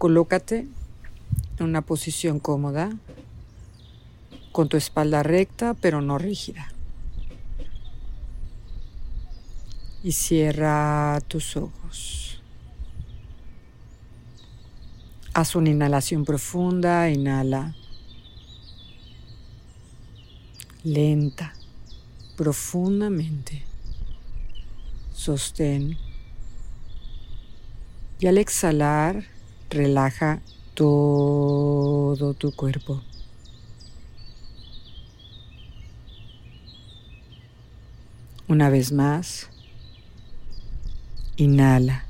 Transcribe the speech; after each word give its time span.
Colócate 0.00 0.66
en 1.58 1.66
una 1.66 1.82
posición 1.82 2.40
cómoda, 2.40 2.96
con 4.50 4.70
tu 4.70 4.78
espalda 4.78 5.22
recta 5.22 5.74
pero 5.74 6.00
no 6.00 6.16
rígida. 6.16 6.72
Y 10.02 10.12
cierra 10.12 11.20
tus 11.28 11.54
ojos. 11.58 12.40
Haz 15.34 15.54
una 15.54 15.68
inhalación 15.68 16.24
profunda, 16.24 17.10
inhala. 17.10 17.76
Lenta, 20.82 21.52
profundamente. 22.38 23.64
Sostén. 25.12 25.98
Y 28.18 28.28
al 28.28 28.38
exhalar, 28.38 29.39
relaja 29.70 30.40
todo 30.74 32.34
tu 32.34 32.52
cuerpo. 32.52 33.02
Una 38.48 38.68
vez 38.68 38.90
más, 38.90 39.48
inhala, 41.36 42.04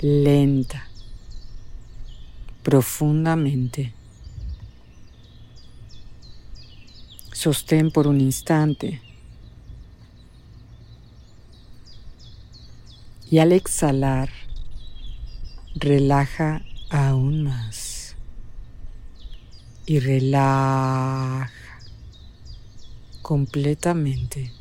lenta, 0.00 0.88
profundamente. 2.64 3.94
Sostén 7.32 7.92
por 7.92 8.08
un 8.08 8.20
instante. 8.20 9.00
Y 13.30 13.38
al 13.38 13.52
exhalar, 13.52 14.30
relaja 15.80 16.62
aún 16.90 17.44
más. 17.44 18.16
Y 19.86 20.00
relaja 20.00 21.50
completamente. 23.22 24.52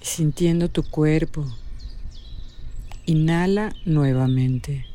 Sintiendo 0.00 0.68
tu 0.68 0.82
cuerpo. 0.82 1.44
Inhala 3.06 3.74
nuevamente. 3.84 4.86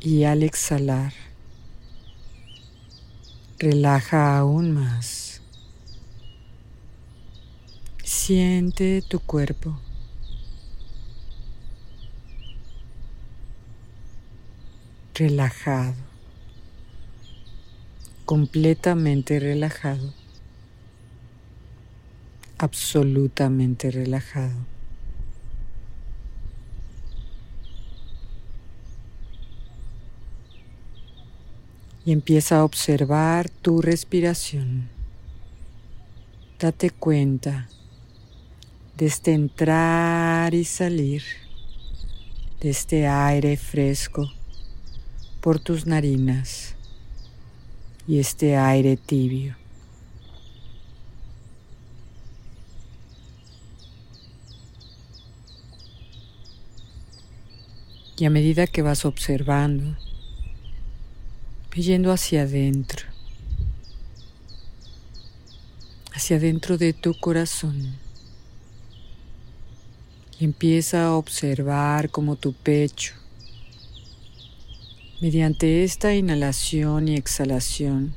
Y 0.00 0.24
al 0.24 0.42
exhalar, 0.42 1.12
relaja 3.58 4.38
aún 4.38 4.72
más. 4.72 5.27
Siente 8.28 9.00
tu 9.00 9.20
cuerpo. 9.20 9.80
Relajado. 15.14 15.94
Completamente 18.26 19.40
relajado. 19.40 20.12
Absolutamente 22.58 23.90
relajado. 23.90 24.58
Y 32.04 32.12
empieza 32.12 32.58
a 32.58 32.64
observar 32.64 33.48
tu 33.48 33.80
respiración. 33.80 34.90
Date 36.58 36.90
cuenta 36.90 37.68
de 38.98 39.06
este 39.06 39.32
entrar 39.32 40.52
y 40.54 40.64
salir 40.64 41.22
de 42.60 42.70
este 42.70 43.06
aire 43.06 43.56
fresco 43.56 44.28
por 45.40 45.60
tus 45.60 45.86
narinas 45.86 46.74
y 48.08 48.18
este 48.18 48.56
aire 48.56 48.96
tibio. 48.96 49.56
Y 58.16 58.24
a 58.24 58.30
medida 58.30 58.66
que 58.66 58.82
vas 58.82 59.04
observando, 59.04 59.96
yendo 61.72 62.10
hacia 62.10 62.42
adentro, 62.42 63.06
hacia 66.12 66.38
adentro 66.38 66.76
de 66.76 66.92
tu 66.92 67.14
corazón 67.14 68.07
y 70.38 70.44
empieza 70.44 71.06
a 71.06 71.14
observar 71.14 72.10
como 72.10 72.36
tu 72.36 72.52
pecho, 72.52 73.14
mediante 75.20 75.82
esta 75.82 76.14
inhalación 76.14 77.08
y 77.08 77.16
exhalación, 77.16 78.14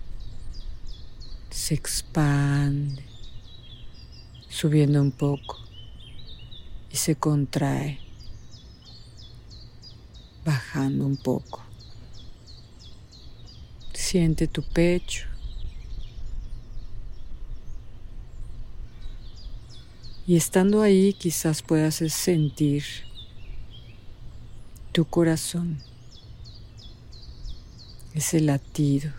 se 1.49 1.73
expande, 1.73 3.03
subiendo 4.49 5.01
un 5.01 5.11
poco 5.11 5.57
y 6.91 6.97
se 6.97 7.15
contrae, 7.15 7.99
bajando 10.45 11.05
un 11.05 11.17
poco. 11.17 11.63
Siente 13.93 14.47
tu 14.47 14.61
pecho 14.61 15.30
Y 20.31 20.37
estando 20.37 20.81
ahí 20.81 21.11
quizás 21.11 21.61
puedas 21.61 21.95
sentir 21.95 22.85
tu 24.93 25.03
corazón, 25.03 25.79
ese 28.13 28.39
latido 28.39 29.11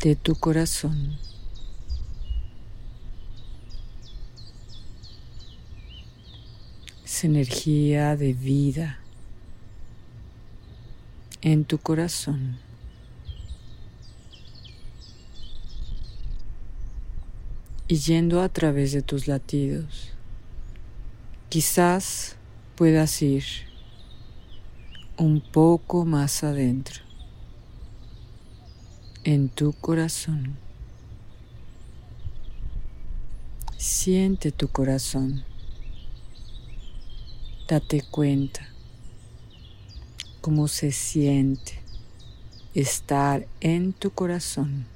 de 0.00 0.16
tu 0.16 0.34
corazón. 0.34 1.18
Esa 7.04 7.26
energía 7.26 8.16
de 8.16 8.32
vida 8.32 8.98
en 11.42 11.66
tu 11.66 11.76
corazón. 11.76 12.65
Y 17.88 17.96
yendo 17.96 18.42
a 18.42 18.48
través 18.48 18.92
de 18.92 19.02
tus 19.02 19.28
latidos. 19.28 20.12
Quizás 21.48 22.36
puedas 22.74 23.22
ir 23.22 23.44
un 25.16 25.40
poco 25.40 26.04
más 26.04 26.44
adentro, 26.44 27.02
en 29.24 29.48
tu 29.48 29.72
corazón. 29.72 30.56
Siente 33.78 34.52
tu 34.52 34.68
corazón. 34.68 35.44
Date 37.68 38.02
cuenta 38.10 38.68
cómo 40.40 40.68
se 40.68 40.92
siente 40.92 41.80
estar 42.74 43.46
en 43.60 43.92
tu 43.92 44.10
corazón. 44.10 44.86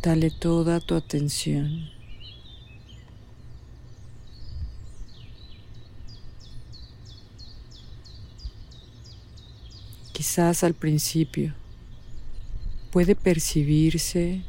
Dale 0.00 0.30
toda 0.30 0.78
tu 0.78 0.94
atención. 0.94 1.90
Quizás 10.12 10.62
al 10.62 10.74
principio 10.74 11.52
puede 12.92 13.16
percibirse 13.16 14.42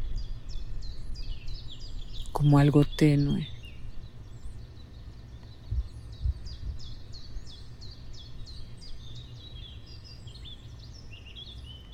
como 2.32 2.60
algo 2.60 2.86
tenue. 2.86 3.48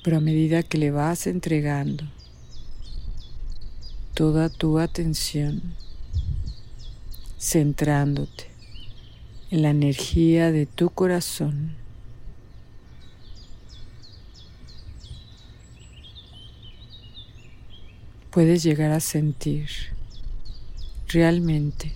Pero 0.04 0.18
a 0.18 0.20
medida 0.20 0.62
que 0.62 0.76
le 0.76 0.90
vas 0.90 1.26
entregando 1.26 2.04
toda 4.16 4.48
tu 4.48 4.78
atención 4.78 5.60
centrándote 7.38 8.46
en 9.50 9.60
la 9.60 9.68
energía 9.68 10.50
de 10.50 10.64
tu 10.64 10.88
corazón. 10.88 11.74
Puedes 18.30 18.62
llegar 18.62 18.90
a 18.90 19.00
sentir 19.00 19.68
realmente 21.08 21.92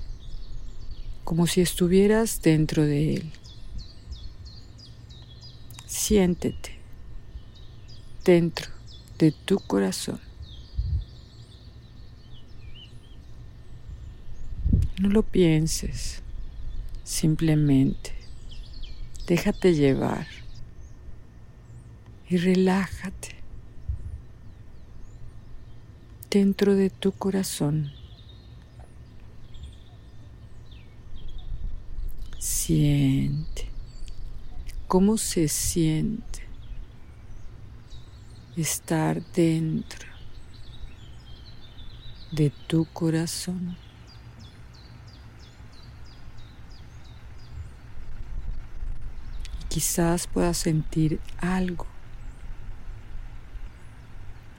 como 1.24 1.46
si 1.46 1.62
estuvieras 1.62 2.42
dentro 2.42 2.84
de 2.84 3.14
él, 3.14 3.32
Siéntete 5.86 6.78
dentro 8.24 8.68
de 9.18 9.32
tu 9.32 9.58
corazón. 9.58 10.29
No 15.00 15.08
lo 15.08 15.22
pienses, 15.22 16.22
simplemente 17.04 18.12
déjate 19.26 19.72
llevar 19.72 20.26
y 22.28 22.36
relájate 22.36 23.30
dentro 26.28 26.74
de 26.74 26.90
tu 26.90 27.12
corazón. 27.12 27.90
Siente 32.38 33.70
cómo 34.86 35.16
se 35.16 35.48
siente 35.48 36.40
estar 38.54 39.22
dentro 39.32 40.10
de 42.32 42.50
tu 42.66 42.84
corazón. 42.92 43.78
Quizás 49.70 50.26
puedas 50.26 50.56
sentir 50.56 51.20
algo, 51.38 51.86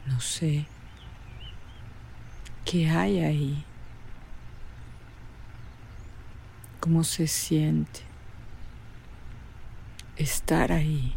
no 0.05 0.21
sé, 0.21 0.65
qué 2.63 2.89
hay 2.89 3.19
ahí, 3.19 3.65
cómo 6.79 7.03
se 7.03 7.27
siente 7.27 7.99
estar 10.15 10.71
ahí. 10.71 11.13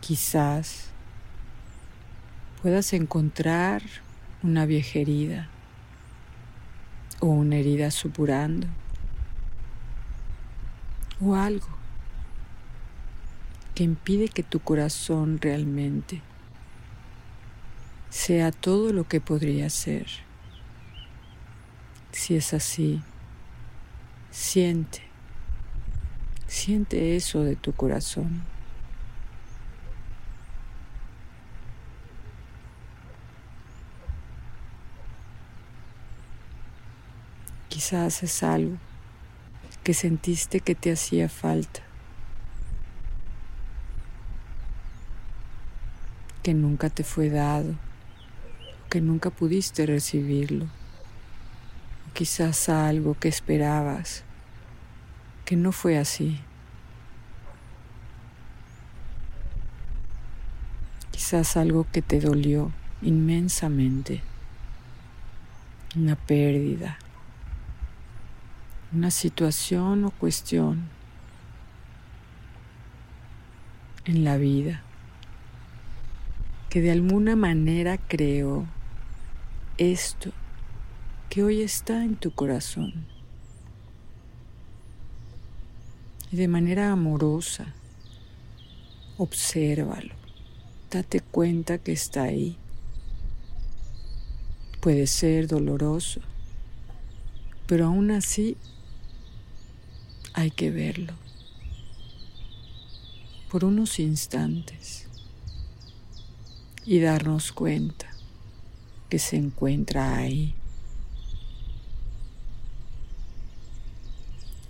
Quizás 0.00 0.90
puedas 2.60 2.92
encontrar 2.94 3.80
una 4.42 4.66
vieja 4.66 4.98
herida 4.98 5.48
o 7.20 7.26
una 7.26 7.56
herida 7.56 7.90
supurando 7.90 8.66
o 11.20 11.34
algo 11.34 11.68
que 13.74 13.84
impide 13.84 14.28
que 14.28 14.42
tu 14.42 14.60
corazón 14.60 15.38
realmente 15.40 16.20
sea 18.10 18.50
todo 18.50 18.92
lo 18.92 19.06
que 19.06 19.20
podría 19.20 19.70
ser. 19.70 20.06
Si 22.10 22.34
es 22.34 22.54
así, 22.54 23.00
siente, 24.30 25.02
siente 26.46 27.16
eso 27.16 27.44
de 27.44 27.54
tu 27.54 27.72
corazón. 27.72 28.42
Quizás 37.78 38.24
es 38.24 38.42
algo 38.42 38.76
que 39.84 39.94
sentiste 39.94 40.58
que 40.58 40.74
te 40.74 40.90
hacía 40.90 41.28
falta, 41.28 41.80
que 46.42 46.54
nunca 46.54 46.90
te 46.90 47.04
fue 47.04 47.30
dado, 47.30 47.76
que 48.90 49.00
nunca 49.00 49.30
pudiste 49.30 49.86
recibirlo, 49.86 50.64
o 50.64 52.14
quizás 52.14 52.68
algo 52.68 53.14
que 53.14 53.28
esperabas, 53.28 54.24
que 55.44 55.54
no 55.54 55.70
fue 55.70 55.98
así. 55.98 56.40
Quizás 61.12 61.56
algo 61.56 61.86
que 61.92 62.02
te 62.02 62.18
dolió 62.18 62.72
inmensamente, 63.02 64.20
una 65.94 66.16
pérdida 66.16 66.98
una 68.92 69.10
situación 69.10 70.04
o 70.04 70.10
cuestión 70.10 70.88
en 74.06 74.24
la 74.24 74.38
vida 74.38 74.82
que 76.70 76.80
de 76.80 76.90
alguna 76.90 77.36
manera 77.36 77.98
creó 77.98 78.66
esto 79.78 80.32
que 81.28 81.42
hoy 81.42 81.62
está 81.62 82.04
en 82.04 82.16
tu 82.16 82.30
corazón. 82.30 83.06
Y 86.30 86.36
de 86.36 86.48
manera 86.48 86.92
amorosa, 86.92 87.74
obsérvalo, 89.16 90.14
date 90.90 91.20
cuenta 91.20 91.78
que 91.78 91.92
está 91.92 92.24
ahí. 92.24 92.56
Puede 94.80 95.06
ser 95.06 95.46
doloroso, 95.46 96.20
pero 97.66 97.86
aún 97.86 98.10
así 98.10 98.56
hay 100.38 100.52
que 100.52 100.70
verlo. 100.70 101.14
Por 103.50 103.64
unos 103.64 103.98
instantes. 103.98 105.08
Y 106.84 107.00
darnos 107.00 107.50
cuenta 107.50 108.06
que 109.10 109.18
se 109.18 109.36
encuentra 109.36 110.16
ahí. 110.16 110.54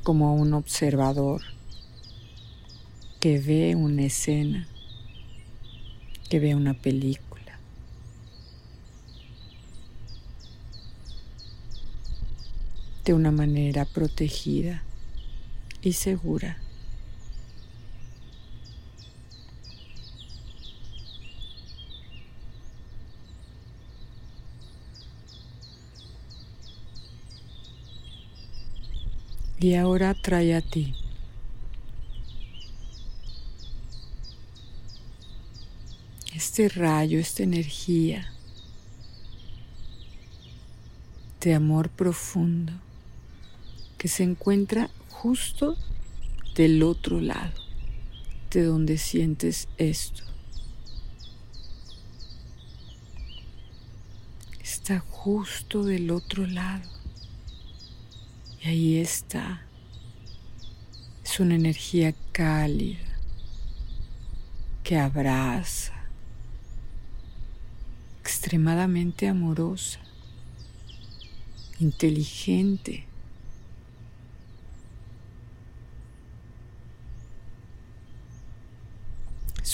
Como 0.03 0.35
un 0.37 0.55
observador 0.55 1.43
que 3.21 3.39
ve 3.39 3.77
una 3.77 4.05
escena, 4.05 4.67
que 6.31 6.41
ve 6.41 6.55
una 6.55 6.73
película. 6.73 7.29
de 13.05 13.15
una 13.15 13.31
manera 13.31 13.87
protegida 13.87 14.83
y 15.83 15.93
segura. 15.93 16.59
Y 29.61 29.75
ahora 29.75 30.15
trae 30.15 30.55
a 30.55 30.61
ti 30.61 30.95
este 36.33 36.69
rayo, 36.69 37.19
esta 37.19 37.43
energía 37.43 38.33
de 41.41 41.55
amor 41.55 41.89
profundo 41.89 42.73
que 43.97 44.07
se 44.07 44.23
encuentra 44.23 44.91
justo 45.23 45.77
del 46.55 46.81
otro 46.85 47.21
lado, 47.21 47.61
de 48.53 48.63
donde 48.63 48.99
sientes 48.99 49.67
esto. 49.77 50.23
Está 54.63 55.01
justo 55.01 55.83
del 55.83 56.13
otro 56.13 56.47
lado. 56.47 56.89
Y 58.63 58.69
ahí 58.69 58.97
está. 58.99 59.67
Es 61.25 61.41
una 61.41 61.57
energía 61.57 62.15
cálida 62.31 63.19
que 64.85 64.99
abraza, 64.99 65.95
extremadamente 68.21 69.27
amorosa, 69.27 69.99
inteligente 71.81 73.08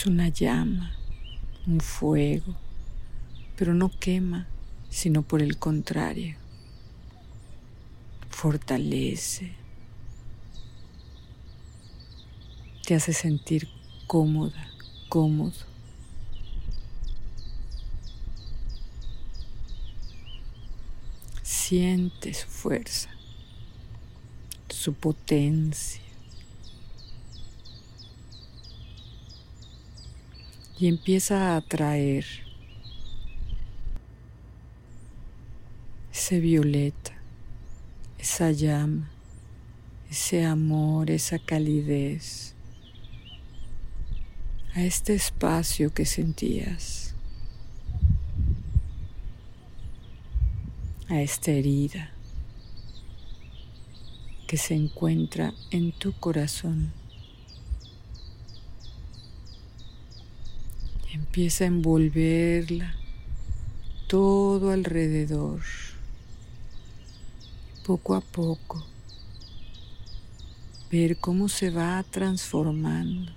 una 0.06 0.28
llama, 0.28 0.94
un 1.66 1.80
fuego, 1.80 2.54
pero 3.56 3.74
no 3.74 3.90
quema, 3.90 4.46
sino 4.90 5.22
por 5.22 5.42
el 5.42 5.58
contrario, 5.58 6.36
fortalece, 8.28 9.52
te 12.84 12.94
hace 12.94 13.12
sentir 13.12 13.68
cómoda, 14.06 14.70
cómodo. 15.08 15.54
Siente 21.42 22.34
su 22.34 22.46
fuerza, 22.46 23.08
su 24.68 24.92
potencia. 24.92 26.03
Y 30.78 30.88
empieza 30.88 31.52
a 31.52 31.56
atraer 31.56 32.24
ese 36.12 36.40
violeta, 36.40 37.12
esa 38.18 38.50
llama, 38.50 39.10
ese 40.10 40.44
amor, 40.44 41.10
esa 41.10 41.38
calidez 41.38 42.54
a 44.74 44.82
este 44.82 45.14
espacio 45.14 45.92
que 45.92 46.04
sentías, 46.04 47.14
a 51.08 51.20
esta 51.20 51.52
herida 51.52 52.10
que 54.48 54.56
se 54.56 54.74
encuentra 54.74 55.52
en 55.70 55.92
tu 55.92 56.12
corazón. 56.12 57.03
Empieza 61.34 61.64
a 61.64 61.66
envolverla 61.66 62.94
todo 64.06 64.70
alrededor, 64.70 65.62
poco 67.84 68.14
a 68.14 68.20
poco, 68.20 68.86
ver 70.92 71.16
cómo 71.16 71.48
se 71.48 71.70
va 71.70 72.04
transformando. 72.08 73.32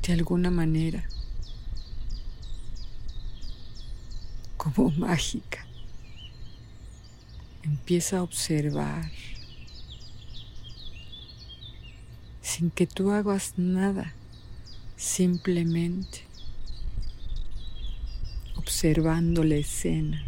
De 0.00 0.14
alguna 0.14 0.50
manera, 0.50 1.06
como 4.56 4.90
mágica. 4.92 5.66
Empieza 7.62 8.16
a 8.16 8.22
observar 8.22 9.10
sin 12.48 12.70
que 12.70 12.86
tú 12.86 13.10
hagas 13.10 13.52
nada, 13.58 14.14
simplemente 14.96 16.22
observando 18.56 19.44
la 19.44 19.56
escena 19.56 20.24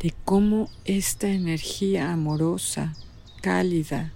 de 0.00 0.12
cómo 0.24 0.68
esta 0.84 1.28
energía 1.28 2.12
amorosa, 2.12 2.96
cálida, 3.42 4.12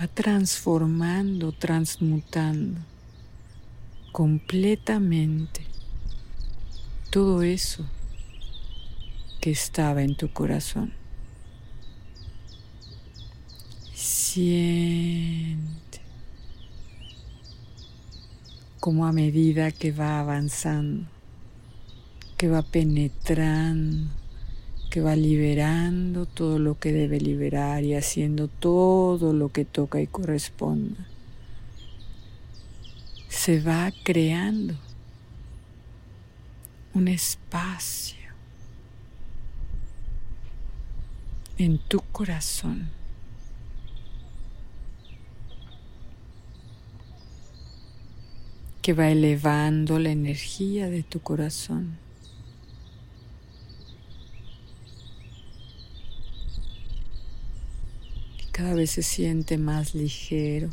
va 0.00 0.08
transformando, 0.08 1.52
transmutando 1.52 2.80
completamente 4.10 5.66
todo 7.10 7.42
eso 7.42 7.84
que 9.42 9.50
estaba 9.50 10.02
en 10.02 10.16
tu 10.16 10.32
corazón. 10.32 11.01
Siente 14.04 16.00
como 18.80 19.06
a 19.06 19.12
medida 19.12 19.70
que 19.70 19.92
va 19.92 20.18
avanzando, 20.18 21.06
que 22.36 22.48
va 22.48 22.62
penetrando, 22.62 24.10
que 24.90 25.00
va 25.00 25.14
liberando 25.14 26.26
todo 26.26 26.58
lo 26.58 26.80
que 26.80 26.92
debe 26.92 27.20
liberar 27.20 27.84
y 27.84 27.94
haciendo 27.94 28.48
todo 28.48 29.32
lo 29.32 29.50
que 29.52 29.64
toca 29.64 30.00
y 30.00 30.08
corresponda. 30.08 31.06
Se 33.28 33.60
va 33.60 33.92
creando 34.02 34.74
un 36.92 37.06
espacio 37.06 38.18
en 41.56 41.78
tu 41.78 42.00
corazón. 42.10 43.01
Que 48.82 48.92
va 48.92 49.08
elevando 49.08 49.98
la 49.98 50.10
energía 50.10 50.90
de 50.90 51.02
tu 51.02 51.20
corazón. 51.20 51.96
Cada 58.50 58.74
vez 58.74 58.90
se 58.90 59.02
siente 59.02 59.56
más 59.56 59.94
ligero. 59.94 60.68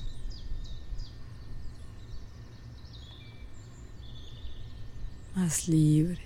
Más 5.35 5.69
libre. 5.69 6.19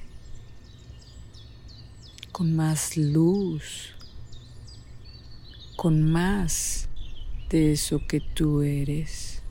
Con 2.32 2.56
más 2.56 2.98
luz 2.98 3.94
con 5.84 6.02
más 6.02 6.88
de 7.50 7.74
eso 7.74 8.00
que 8.08 8.22
tú 8.22 8.62
eres 8.62 9.43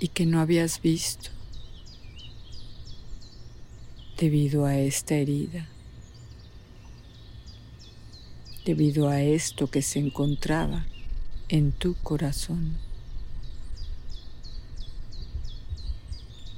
y 0.00 0.08
que 0.08 0.26
no 0.26 0.40
habías 0.40 0.82
visto 0.82 1.30
debido 4.18 4.64
a 4.64 4.76
esta 4.76 5.14
herida, 5.14 5.68
debido 8.64 9.08
a 9.08 9.20
esto 9.20 9.66
que 9.68 9.82
se 9.82 9.98
encontraba 9.98 10.86
en 11.48 11.72
tu 11.72 11.94
corazón. 11.94 12.76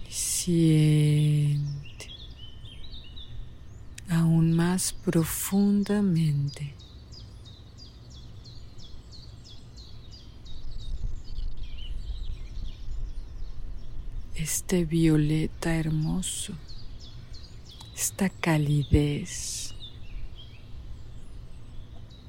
Siente 0.09 1.67
aún 4.09 4.53
más 4.53 4.93
profundamente. 4.93 6.75
Este 14.39 14.85
violeta 14.85 15.75
hermoso, 15.75 16.53
esta 17.97 18.29
calidez, 18.29 19.75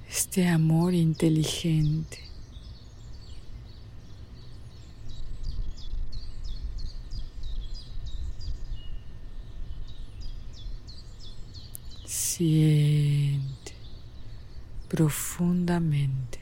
este 0.09 0.47
amor 0.47 0.93
inteligente. 0.93 2.19
Siente 12.05 13.73
profundamente. 14.87 16.36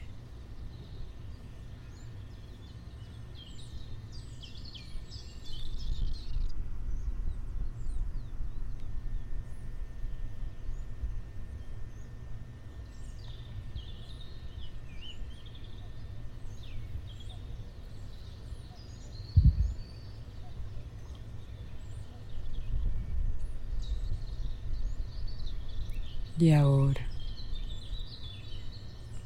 Y 26.38 26.50
ahora, 26.50 27.00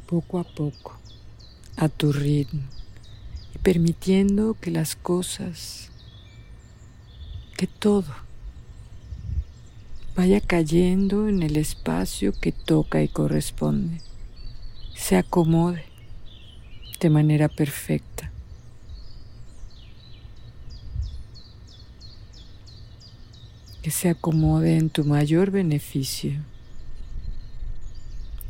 poco 0.06 0.38
a 0.38 0.44
poco, 0.44 0.96
a 1.76 1.88
tu 1.88 2.12
ritmo, 2.12 2.62
y 3.52 3.58
permitiendo 3.58 4.54
que 4.54 4.70
las 4.70 4.94
cosas, 4.94 5.90
que 7.56 7.66
todo, 7.66 8.14
vaya 10.14 10.40
cayendo 10.40 11.26
en 11.26 11.42
el 11.42 11.56
espacio 11.56 12.32
que 12.32 12.52
toca 12.52 13.02
y 13.02 13.08
corresponde, 13.08 14.00
se 14.94 15.16
acomode 15.16 15.82
de 17.00 17.10
manera 17.10 17.48
perfecta. 17.48 18.30
Que 23.82 23.90
se 23.90 24.10
acomode 24.10 24.76
en 24.76 24.90
tu 24.90 25.04
mayor 25.04 25.50
beneficio 25.50 26.40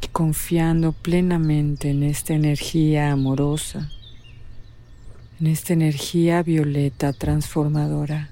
confiando 0.08 0.92
plenamente 0.92 1.90
en 1.90 2.02
esta 2.02 2.34
energía 2.34 3.12
amorosa, 3.12 3.90
en 5.40 5.46
esta 5.46 5.72
energía 5.72 6.42
violeta 6.42 7.12
transformadora, 7.12 8.30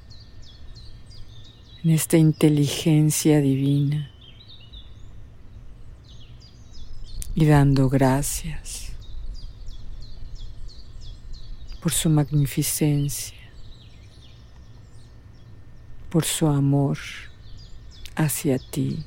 en 1.85 1.91
esta 1.91 2.17
inteligencia 2.17 3.41
divina 3.41 4.11
y 7.35 7.45
dando 7.47 7.89
gracias 7.89 8.93
por 11.81 11.93
su 11.93 12.11
magnificencia, 12.11 13.39
por 16.11 16.25
su 16.25 16.49
amor 16.49 16.99
hacia 18.17 18.59
ti. 18.59 19.05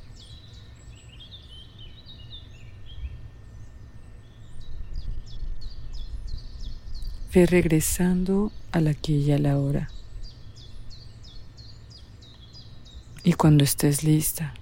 Ve 7.32 7.46
regresando 7.46 8.52
a 8.72 8.80
la 8.80 8.90
aquí 8.90 9.16
y 9.16 9.32
a 9.32 9.38
la 9.38 9.58
hora. 9.58 9.88
Y 13.24 13.32
cuando 13.32 13.64
estés 13.64 14.04
lista, 14.04 14.52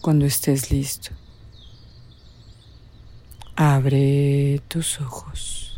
cuando 0.00 0.26
estés 0.26 0.72
listo, 0.72 1.10
abre 3.54 4.60
tus 4.66 5.00
ojos. 5.00 5.69